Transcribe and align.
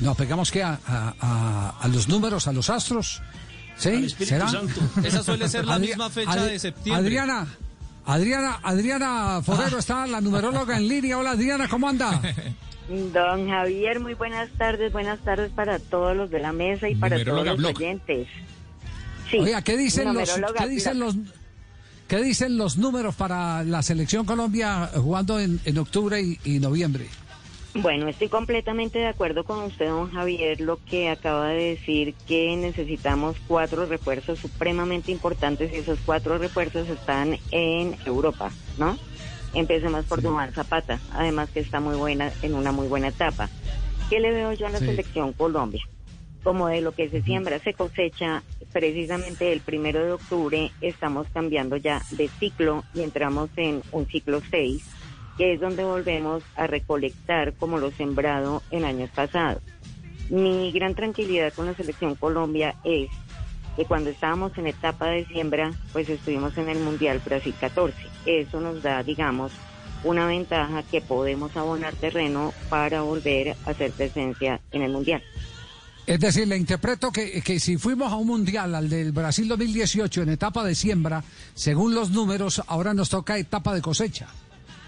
nos 0.00 0.16
pegamos 0.16 0.50
que 0.50 0.62
a, 0.62 0.78
a, 0.86 1.76
a, 1.80 1.88
los 1.88 2.08
números, 2.08 2.48
a 2.48 2.52
los 2.52 2.70
astros. 2.70 3.22
¿Sí? 3.76 4.08
¿Será? 4.10 4.48
Santo. 4.48 4.80
Esa 5.02 5.22
suele 5.22 5.48
ser 5.48 5.64
la 5.64 5.78
misma 5.78 6.10
fecha 6.10 6.44
de 6.44 6.58
septiembre. 6.58 7.02
Adriana, 7.02 7.46
Adriana, 8.04 8.60
Adriana 8.62 9.40
Forero 9.42 9.76
ah. 9.76 9.80
está 9.80 10.06
la 10.06 10.20
numeróloga 10.20 10.76
en 10.76 10.88
línea. 10.88 11.18
Hola 11.18 11.32
Adriana, 11.32 11.68
¿cómo 11.68 11.88
anda? 11.88 12.20
Don 13.12 13.48
Javier, 13.48 14.00
muy 14.00 14.14
buenas 14.14 14.50
tardes, 14.58 14.92
buenas 14.92 15.20
tardes 15.20 15.52
para 15.52 15.78
todos 15.78 16.16
los 16.16 16.30
de 16.30 16.40
la 16.40 16.52
mesa 16.52 16.88
y 16.88 16.96
para 16.96 17.22
todos 17.24 17.58
los 17.58 17.74
oyentes. 17.76 18.26
Sí, 19.30 19.38
Oiga, 19.38 19.62
¿qué 19.62 19.76
dicen 19.76 20.12
los, 20.12 20.28
¿qué 20.58 20.68
dicen 20.68 20.98
los, 20.98 21.14
¿qué 22.08 22.20
dicen 22.20 22.58
los 22.58 22.78
números 22.78 23.14
para 23.14 23.62
la 23.62 23.80
selección 23.82 24.26
Colombia 24.26 24.90
jugando 24.92 25.38
en, 25.38 25.60
en 25.64 25.78
octubre 25.78 26.20
y 26.42 26.58
noviembre? 26.58 27.06
Bueno, 27.74 28.08
estoy 28.08 28.28
completamente 28.28 28.98
de 28.98 29.06
acuerdo 29.06 29.44
con 29.44 29.62
usted, 29.62 29.86
don 29.86 30.10
Javier, 30.10 30.60
lo 30.60 30.78
que 30.84 31.08
acaba 31.08 31.48
de 31.48 31.76
decir, 31.76 32.14
que 32.26 32.56
necesitamos 32.56 33.36
cuatro 33.46 33.86
refuerzos 33.86 34.40
supremamente 34.40 35.12
importantes 35.12 35.72
y 35.72 35.76
esos 35.76 36.00
cuatro 36.04 36.36
refuerzos 36.36 36.88
están 36.88 37.38
en 37.52 37.96
Europa, 38.04 38.50
¿no? 38.76 38.98
Empecemos 39.54 40.04
por 40.06 40.20
Duman 40.20 40.52
Zapata, 40.52 40.98
además 41.12 41.50
que 41.50 41.60
está 41.60 41.78
muy 41.78 41.96
buena, 41.96 42.32
en 42.42 42.54
una 42.54 42.72
muy 42.72 42.88
buena 42.88 43.08
etapa. 43.08 43.48
¿Qué 44.08 44.18
le 44.18 44.32
veo 44.32 44.52
yo 44.52 44.66
a 44.66 44.70
la 44.70 44.78
selección 44.78 45.32
Colombia? 45.32 45.82
Como 46.42 46.66
de 46.66 46.80
lo 46.80 46.92
que 46.92 47.08
se 47.08 47.22
siembra 47.22 47.60
se 47.60 47.74
cosecha, 47.74 48.42
precisamente 48.72 49.52
el 49.52 49.60
primero 49.60 50.04
de 50.04 50.12
octubre 50.12 50.72
estamos 50.80 51.28
cambiando 51.32 51.76
ya 51.76 52.02
de 52.10 52.26
ciclo 52.26 52.82
y 52.94 53.02
entramos 53.02 53.50
en 53.56 53.82
un 53.92 54.06
ciclo 54.06 54.40
6 54.50 54.82
que 55.40 55.54
es 55.54 55.60
donde 55.60 55.84
volvemos 55.84 56.42
a 56.54 56.66
recolectar 56.66 57.54
como 57.54 57.78
lo 57.78 57.90
sembrado 57.92 58.62
en 58.70 58.84
años 58.84 59.08
pasados. 59.08 59.62
Mi 60.28 60.70
gran 60.70 60.94
tranquilidad 60.94 61.54
con 61.54 61.64
la 61.64 61.72
selección 61.72 62.14
Colombia 62.14 62.76
es 62.84 63.08
que 63.74 63.86
cuando 63.86 64.10
estábamos 64.10 64.52
en 64.58 64.66
etapa 64.66 65.06
de 65.06 65.24
siembra, 65.24 65.72
pues 65.94 66.10
estuvimos 66.10 66.58
en 66.58 66.68
el 66.68 66.80
Mundial 66.80 67.22
Brasil 67.24 67.54
14. 67.58 67.96
Eso 68.26 68.60
nos 68.60 68.82
da, 68.82 69.02
digamos, 69.02 69.50
una 70.04 70.26
ventaja 70.26 70.82
que 70.82 71.00
podemos 71.00 71.56
abonar 71.56 71.94
terreno 71.94 72.52
para 72.68 73.00
volver 73.00 73.56
a 73.64 73.70
hacer 73.70 73.92
presencia 73.92 74.60
en 74.72 74.82
el 74.82 74.92
Mundial. 74.92 75.22
Es 76.06 76.20
decir, 76.20 76.48
le 76.48 76.58
interpreto 76.58 77.10
que, 77.10 77.40
que, 77.40 77.58
si 77.58 77.78
fuimos 77.78 78.12
a 78.12 78.16
un 78.16 78.26
mundial, 78.26 78.74
al 78.74 78.90
del 78.90 79.12
Brasil 79.12 79.48
2018, 79.48 80.20
en 80.20 80.28
etapa 80.28 80.62
de 80.64 80.74
siembra, 80.74 81.24
según 81.54 81.94
los 81.94 82.10
números, 82.10 82.60
ahora 82.66 82.92
nos 82.92 83.08
toca 83.08 83.38
etapa 83.38 83.74
de 83.74 83.80
cosecha. 83.80 84.28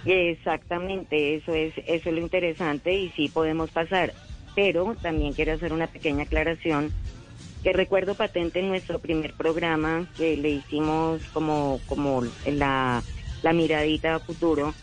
Exactamente, 0.04 1.36
eso 1.36 1.54
es, 1.54 1.74
eso 1.86 2.08
es 2.08 2.14
lo 2.14 2.20
interesante 2.20 2.94
y 2.94 3.10
sí 3.10 3.28
podemos 3.28 3.70
pasar. 3.70 4.12
Pero 4.54 4.94
también 5.00 5.32
quiero 5.32 5.52
hacer 5.52 5.72
una 5.72 5.86
pequeña 5.86 6.24
aclaración 6.24 6.92
que 7.62 7.72
recuerdo 7.72 8.14
patente 8.14 8.60
en 8.60 8.68
nuestro 8.68 8.98
primer 8.98 9.34
programa 9.34 10.06
que 10.16 10.36
le 10.36 10.50
hicimos 10.50 11.22
como, 11.32 11.80
como 11.86 12.22
la, 12.46 13.02
la 13.42 13.52
miradita 13.52 14.16
a 14.16 14.18
futuro. 14.18 14.74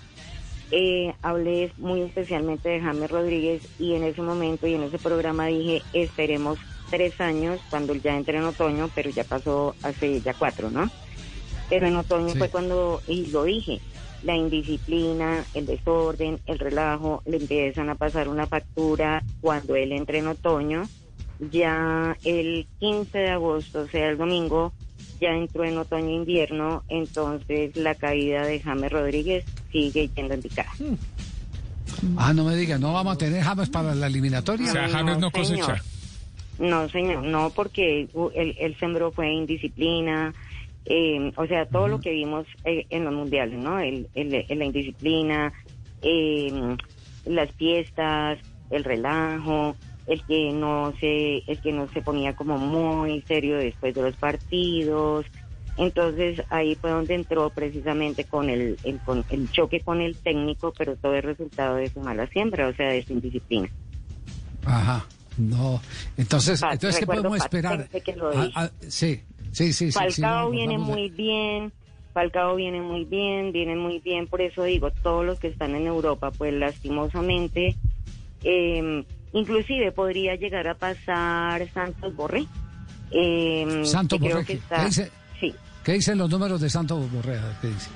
Eh, 0.71 1.13
hablé 1.21 1.71
muy 1.77 2.01
especialmente 2.01 2.69
de 2.69 2.79
James 2.79 3.09
Rodríguez 3.09 3.67
y 3.79 3.95
en 3.95 4.03
ese 4.03 4.21
momento 4.21 4.67
y 4.67 4.75
en 4.75 4.83
ese 4.83 4.99
programa 4.99 5.47
dije 5.47 5.81
esperemos 5.93 6.59
tres 6.91 7.19
años 7.19 7.59
cuando 7.69 7.95
ya 7.95 8.15
entre 8.15 8.37
en 8.37 8.45
otoño, 8.45 8.89
pero 8.93 9.09
ya 9.09 9.23
pasó 9.23 9.75
hace 9.81 10.21
ya 10.21 10.33
cuatro, 10.33 10.69
¿no? 10.69 10.89
Pero 11.69 11.87
en 11.87 11.95
otoño 11.95 12.33
fue 12.35 12.49
cuando, 12.49 13.01
y 13.07 13.27
lo 13.27 13.43
dije, 13.43 13.79
la 14.23 14.35
indisciplina, 14.35 15.43
el 15.53 15.65
desorden, 15.65 16.39
el 16.45 16.59
relajo, 16.59 17.21
le 17.25 17.37
empiezan 17.37 17.89
a 17.89 17.95
pasar 17.95 18.27
una 18.27 18.47
factura 18.47 19.23
cuando 19.41 19.75
él 19.75 19.91
entre 19.91 20.19
en 20.19 20.27
otoño. 20.27 20.83
Ya 21.51 22.17
el 22.25 22.67
15 22.79 23.17
de 23.17 23.29
agosto, 23.29 23.81
o 23.81 23.87
sea, 23.87 24.09
el 24.09 24.17
domingo, 24.17 24.73
ya 25.21 25.29
entró 25.29 25.63
en 25.63 25.77
otoño-invierno, 25.77 26.83
entonces 26.89 27.75
la 27.77 27.95
caída 27.95 28.45
de 28.45 28.59
James 28.59 28.91
Rodríguez 28.91 29.45
sigue 29.71 30.09
yendo 30.15 30.33
en 30.33 30.41
picada. 30.41 30.71
Hmm. 30.77 30.95
Ah, 32.17 32.33
no 32.33 32.43
me 32.43 32.55
diga, 32.55 32.77
¿no 32.77 32.93
vamos 32.93 33.15
a 33.15 33.17
tener 33.17 33.41
James 33.43 33.69
para 33.69 33.95
la 33.95 34.07
eliminatoria? 34.07 34.69
O 34.69 34.73
sea, 34.73 34.89
James 34.89 35.17
no, 35.17 35.31
cosecha. 35.31 35.81
No, 36.59 36.89
señor, 36.89 37.23
no, 37.23 37.49
porque 37.51 38.09
el, 38.35 38.55
el 38.59 38.77
sembró 38.77 39.11
fue 39.11 39.31
indisciplina, 39.31 40.33
eh, 40.89 41.31
o 41.35 41.45
sea, 41.45 41.67
todo 41.67 41.87
lo 41.87 41.99
que 41.99 42.09
vimos 42.09 42.47
eh, 42.65 42.87
en 42.89 43.05
los 43.05 43.13
mundiales, 43.13 43.59
¿no? 43.59 43.79
El, 43.79 44.09
la 44.15 44.65
indisciplina, 44.65 45.53
eh, 46.01 46.75
las 47.25 47.51
fiestas, 47.51 48.39
el 48.71 48.83
relajo, 48.83 49.75
el 50.07 50.23
que 50.23 50.51
no 50.51 50.91
se, 50.99 51.43
el 51.45 51.61
que 51.61 51.71
no 51.71 51.87
se 51.89 52.01
ponía 52.01 52.35
como 52.35 52.57
muy 52.57 53.21
serio 53.21 53.57
después 53.57 53.93
de 53.93 54.01
los 54.01 54.15
partidos. 54.15 55.27
Entonces 55.77 56.41
ahí 56.49 56.73
fue 56.73 56.89
donde 56.89 57.13
entró 57.13 57.51
precisamente 57.51 58.23
con 58.23 58.49
el, 58.49 58.75
con 59.05 59.23
el 59.29 59.49
choque 59.51 59.81
con 59.81 60.01
el 60.01 60.17
técnico, 60.17 60.73
pero 60.75 60.95
todo 60.95 61.13
el 61.13 61.21
resultado 61.21 61.75
de 61.75 61.89
su 61.89 61.99
mala 61.99 62.25
siembra, 62.27 62.67
o 62.67 62.73
sea, 62.73 62.89
de 62.89 63.05
su 63.05 63.13
indisciplina. 63.13 63.69
Ajá, 64.65 65.05
no. 65.37 65.79
Entonces, 66.17 66.61
entonces 66.63 66.99
¿qué 66.99 67.05
podemos 67.05 67.37
esperar? 67.37 67.87
sí, 68.87 69.21
Sí, 69.51 69.73
sí, 69.73 69.91
Falcao 69.91 70.51
viene 70.51 70.77
muy 70.77 71.09
bien. 71.09 71.71
Falcao 72.13 72.55
viene 72.55 72.81
muy 72.81 73.05
bien, 73.05 73.51
viene 73.51 73.75
muy 73.75 73.99
bien, 73.99 74.27
por 74.27 74.41
eso 74.41 74.63
digo, 74.63 74.91
todos 74.91 75.25
los 75.25 75.39
que 75.39 75.47
están 75.47 75.75
en 75.75 75.87
Europa, 75.87 76.31
pues 76.31 76.53
lastimosamente, 76.53 77.75
eh, 78.43 79.05
inclusive 79.31 79.91
podría 79.91 80.35
llegar 80.35 80.67
a 80.67 80.75
pasar 80.75 81.69
Santos 81.71 82.15
Borré. 82.15 82.45
Eh, 83.11 83.83
Santos 83.85 84.19
Borré, 84.19 84.43
que 84.43 84.59
¿qué, 84.59 84.85
dice, 84.85 85.11
sí. 85.39 85.53
¿qué 85.83 85.93
dicen 85.93 86.17
los 86.17 86.29
números 86.29 86.59
de 86.61 86.69
Santos 86.69 87.11
Borré? 87.11 87.39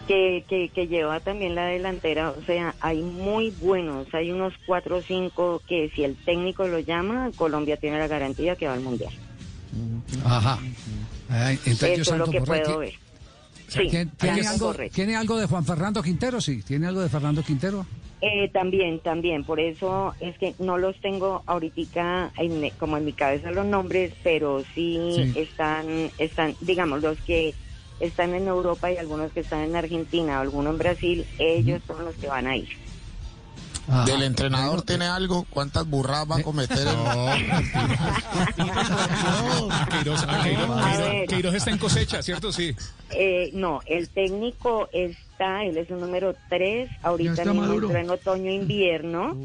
Que, 0.08 0.46
que, 0.47 0.70
que, 0.70 0.88
lleva 0.88 1.20
también 1.20 1.56
la 1.56 1.66
delantera, 1.66 2.31
o 2.31 2.41
sea, 2.46 2.75
hay 2.81 3.02
muy 3.02 3.50
buenos, 3.50 4.08
hay 4.14 4.31
unos 4.31 4.53
cuatro 4.66 4.97
o 4.97 5.02
cinco 5.02 5.62
que 5.68 5.90
si 5.96 6.03
el 6.03 6.16
técnico 6.16 6.68
lo 6.68 6.80
llama, 6.80 7.31
Colombia 7.35 7.78
tiene 7.78 7.97
la 7.97 8.08
garantía 8.08 8.56
que 8.56 8.68
va 8.68 8.74
al 8.74 8.81
Mundial. 8.81 9.12
Ajá. 10.24 10.59
Eso 11.66 11.88
es 11.88 12.07
lo 12.17 12.27
que 12.29 12.41
puedo 12.41 12.79
ver. 12.79 12.94
¿tiene, 14.91 15.16
algo, 15.16 15.38
de 15.38 15.47
Juan 15.47 15.66
Fernando 15.66 16.03
Quintero? 16.03 16.39
Sí, 16.39 16.61
¿tiene 16.61 16.88
algo 16.88 17.01
de 17.01 17.09
Fernando 17.09 17.41
Quintero? 17.44 17.85
Eh, 18.21 18.49
también, 18.53 18.99
también, 18.99 19.43
por 19.43 19.59
eso 19.59 20.13
es 20.22 20.38
que 20.38 20.55
no 20.59 20.77
los 20.77 20.95
tengo 21.01 21.43
ahorita 21.45 22.31
como 22.79 22.97
en 22.97 23.05
mi 23.05 23.13
cabeza 23.13 23.51
los 23.51 23.66
nombres, 23.66 24.13
pero 24.23 24.63
sí, 24.73 25.33
están, 25.35 26.09
están, 26.17 26.55
digamos, 26.61 27.01
los 27.01 27.19
que 27.22 27.53
están 27.99 28.33
en 28.33 28.47
Europa 28.47 28.91
y 28.91 28.97
algunos 28.97 29.31
que 29.33 29.41
están 29.41 29.61
en 29.61 29.75
Argentina, 29.75 30.39
algunos 30.39 30.73
en 30.73 30.77
Brasil, 30.77 31.25
ellos 31.38 31.81
son 31.85 32.05
los 32.05 32.16
que 32.16 32.27
van 32.27 32.47
a 32.47 32.55
ir. 32.55 32.69
¿Del 34.05 34.23
entrenador 34.23 34.81
tiene 34.83 35.05
algo? 35.05 35.45
¿Cuántas 35.49 35.85
burradas 35.85 36.31
va 36.31 36.38
a 36.38 36.44
cometer? 36.44 36.85
No, 36.85 37.27
Queiroz, 41.27 41.53
está 41.53 41.71
en 41.71 41.77
cosecha, 41.77 42.22
¿cierto? 42.22 42.53
Sí. 42.53 42.73
Eh, 43.11 43.51
no, 43.53 43.81
el 43.85 44.09
técnico 44.09 44.88
está, 44.93 45.66
él 45.66 45.77
es 45.77 45.89
un 45.89 45.99
número 45.99 46.33
3, 46.49 46.89
ahorita 47.01 47.43
entra 47.43 47.99
en 47.99 48.09
otoño-invierno. 48.09 49.35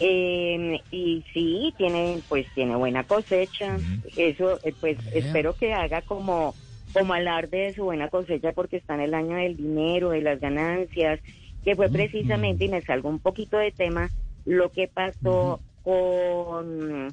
Eh, 0.00 0.80
y 0.90 1.24
sí, 1.32 1.72
tiene, 1.78 2.20
pues 2.28 2.46
tiene 2.54 2.76
buena 2.76 3.04
cosecha. 3.04 3.78
Eso, 4.16 4.58
eh, 4.64 4.74
pues 4.80 4.98
espero 5.14 5.54
que 5.54 5.72
haga 5.72 6.02
como, 6.02 6.54
como 6.92 7.14
alarde 7.14 7.58
de 7.58 7.74
su 7.74 7.84
buena 7.84 8.08
cosecha 8.08 8.52
porque 8.52 8.76
está 8.76 8.94
en 8.94 9.00
el 9.02 9.14
año 9.14 9.36
del 9.36 9.56
dinero, 9.56 10.10
de 10.10 10.20
las 10.20 10.40
ganancias 10.40 11.20
que 11.64 11.76
fue 11.76 11.88
precisamente, 11.88 12.64
y 12.64 12.68
me 12.68 12.82
salgo 12.82 13.08
un 13.08 13.18
poquito 13.18 13.56
de 13.58 13.70
tema, 13.70 14.10
lo 14.44 14.70
que 14.70 14.88
pasó 14.88 15.60
con 15.82 17.12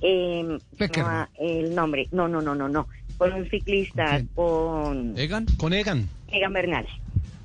eh, 0.00 0.58
el 1.38 1.74
nombre, 1.74 2.08
no, 2.12 2.28
no, 2.28 2.40
no, 2.40 2.54
no, 2.54 2.68
no, 2.68 2.88
con 3.18 3.32
un 3.32 3.48
ciclista, 3.48 4.22
con... 4.34 5.18
¿Egan? 5.18 5.46
Con 5.58 5.72
Egan. 5.72 6.08
Egan 6.28 6.52
Bernal. 6.52 6.86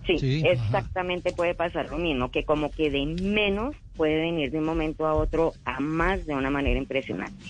Sí, 0.05 0.43
exactamente 0.45 1.31
puede 1.31 1.53
pasar 1.53 1.89
lo 1.89 1.97
mismo, 1.97 2.31
que 2.31 2.43
como 2.43 2.71
que 2.71 2.89
de 2.89 3.05
menos 3.05 3.75
puede 3.95 4.19
venir 4.19 4.51
de 4.51 4.57
un 4.57 4.65
momento 4.65 5.05
a 5.05 5.13
otro 5.13 5.53
a 5.63 5.79
más 5.79 6.25
de 6.25 6.33
una 6.33 6.49
manera 6.49 6.77
impresionante. 6.79 7.45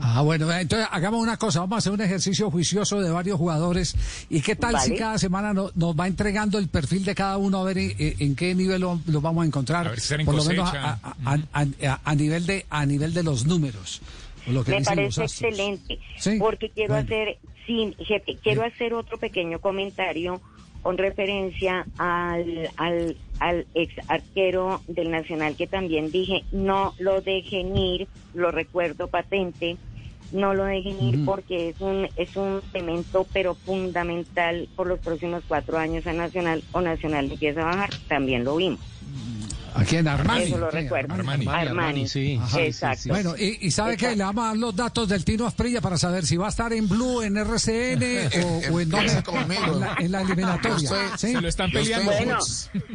Ah, 0.00 0.22
bueno, 0.22 0.52
entonces 0.52 0.86
hagamos 0.90 1.22
una 1.22 1.36
cosa, 1.36 1.60
vamos 1.60 1.76
a 1.76 1.78
hacer 1.78 1.92
un 1.92 2.00
ejercicio 2.00 2.50
juicioso 2.50 3.00
de 3.00 3.10
varios 3.10 3.38
jugadores. 3.38 3.96
¿Y 4.28 4.40
qué 4.40 4.54
tal 4.54 4.78
si 4.80 4.94
cada 4.94 5.18
semana 5.18 5.52
nos 5.52 5.74
va 5.74 6.06
entregando 6.06 6.58
el 6.58 6.68
perfil 6.68 7.04
de 7.04 7.14
cada 7.14 7.38
uno 7.38 7.58
a 7.58 7.64
ver 7.64 7.78
en, 7.78 8.36
qué 8.36 8.54
nivel 8.54 8.82
lo, 8.82 9.00
vamos 9.06 9.44
a 9.44 9.46
encontrar? 9.46 9.94
Por 10.24 10.34
lo 10.34 10.44
menos 10.44 10.70
a, 10.72 12.14
nivel 12.14 12.46
de 12.46 12.66
a 12.68 12.86
nivel 12.86 13.14
de 13.14 13.22
los 13.22 13.46
números. 13.46 14.02
Me 14.46 14.82
parece 14.82 15.24
excelente, 15.24 15.98
porque 16.38 16.70
quiero 16.70 16.94
hacer, 16.94 17.38
sí, 17.66 17.94
jefe, 17.98 18.36
quiero 18.42 18.62
hacer 18.64 18.94
otro 18.94 19.18
pequeño 19.18 19.60
comentario 19.60 20.40
con 20.86 20.98
referencia 20.98 21.84
al, 21.98 22.70
al, 22.76 23.16
al 23.40 23.66
ex 23.74 23.92
arquero 24.06 24.82
del 24.86 25.10
Nacional 25.10 25.56
que 25.56 25.66
también 25.66 26.12
dije, 26.12 26.44
no 26.52 26.94
lo 27.00 27.20
dejen 27.22 27.76
ir, 27.76 28.06
lo 28.34 28.52
recuerdo 28.52 29.08
patente, 29.08 29.78
no 30.30 30.54
lo 30.54 30.62
dejen 30.62 31.02
ir 31.02 31.24
porque 31.24 31.70
es 31.70 31.80
un, 31.80 32.06
es 32.14 32.36
un 32.36 32.60
elemento 32.72 33.26
pero 33.32 33.56
fundamental 33.56 34.68
por 34.76 34.86
los 34.86 35.00
próximos 35.00 35.42
cuatro 35.48 35.76
años 35.76 36.06
a 36.06 36.12
Nacional 36.12 36.62
o 36.70 36.80
Nacional 36.80 37.32
empieza 37.32 37.62
a 37.62 37.64
bajar, 37.64 37.90
también 38.06 38.44
lo 38.44 38.54
vimos. 38.54 38.95
Aquí 39.76 39.96
en 39.96 40.08
Armani. 40.08 40.44
Eso 40.44 40.58
lo 40.58 40.70
recuerdo. 40.70 41.14
Armani, 41.14 41.46
Armani, 41.46 42.08
sí. 42.08 42.40
Exacto. 42.58 43.08
Bueno, 43.08 43.34
y, 43.36 43.70
sabe 43.70 43.96
que 43.96 44.16
le 44.16 44.24
vamos 44.24 44.44
a 44.44 44.48
dar 44.48 44.56
los 44.56 44.74
datos 44.74 45.08
del 45.08 45.24
Tino 45.24 45.46
Asprilla 45.46 45.80
para 45.80 45.98
saber 45.98 46.24
si 46.24 46.36
va 46.36 46.46
a 46.46 46.50
estar 46.50 46.72
en 46.72 46.88
Blue, 46.88 47.22
en 47.22 47.36
RCN 47.36 48.02
o, 48.72 48.80
en 48.80 48.88
dónde 48.88 49.12
en 49.12 49.80
la, 49.80 49.96
en 49.98 50.12
la 50.12 50.20
eliminatoria. 50.22 51.16
¿Sí? 51.16 51.32
Se 51.32 51.40
lo 51.40 51.48
están 51.48 51.70
peleando. 51.70 52.12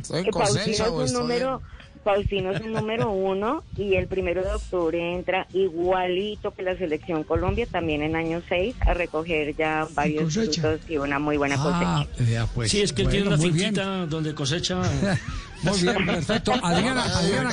Bueno, 0.09 0.31
Pausino 0.31 1.03
es 1.03 1.11
un 1.11 1.13
número... 1.13 1.61
Faustino 2.03 2.51
es 2.51 2.61
el 2.61 2.73
número 2.73 3.11
uno 3.11 3.63
y 3.77 3.95
el 3.95 4.07
primero 4.07 4.41
de 4.41 4.51
octubre 4.51 5.13
entra 5.13 5.47
igualito 5.53 6.51
que 6.51 6.63
la 6.63 6.75
selección 6.75 7.23
Colombia, 7.23 7.67
también 7.69 8.01
en 8.01 8.15
año 8.15 8.41
seis, 8.49 8.75
a 8.81 8.93
recoger 8.93 9.55
ya 9.55 9.87
varios 9.93 10.33
frutos 10.33 10.79
y 10.89 10.97
una 10.97 11.19
muy 11.19 11.37
buena 11.37 11.55
ah, 11.59 12.07
cosecha. 12.07 12.47
pues, 12.55 12.71
sí, 12.71 12.81
es 12.81 12.91
que 12.91 13.03
él 13.03 13.09
tiene 13.09 13.27
una 13.27 13.37
finquita 13.37 14.05
donde 14.07 14.33
cosecha 14.33 14.81
Muy 15.63 15.81
bien, 15.81 16.05
perfecto. 16.05 16.53
Adriana, 16.61 17.03
Adriana 17.03 17.51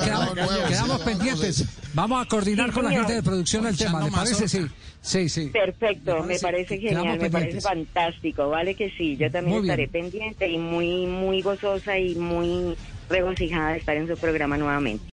quedamos, 0.69 1.00
pendientes. 1.02 1.64
Vamos 1.94 2.25
a 2.25 2.28
coordinar 2.28 2.72
con 2.72 2.84
la 2.84 2.90
gente 2.90 3.14
de 3.14 3.22
producción 3.22 3.66
el 3.66 3.76
tema, 3.76 4.02
¿le 4.02 4.10
parece? 4.10 4.49
Sí, 4.49 4.66
sí, 5.00 5.28
sí. 5.28 5.46
Perfecto, 5.49 6.22
me 6.22 6.38
parece, 6.38 6.78
genial, 6.78 7.19
me 7.19 7.31
parece 7.31 7.60
fantástico, 7.60 8.49
vale 8.49 8.75
que 8.75 8.90
sí. 8.90 9.16
Yo 9.16 9.31
también 9.31 9.62
estaré 9.62 9.88
pendiente 9.88 10.49
y 10.49 10.58
muy, 10.58 11.06
muy 11.06 11.43
gozosa 11.43 11.99
y 11.99 12.14
muy 12.14 12.76
regocijada 13.08 13.72
de 13.72 13.78
estar 13.78 13.96
en 13.96 14.06
su 14.06 14.16
programa 14.16 14.56
nuevamente. 14.56 15.05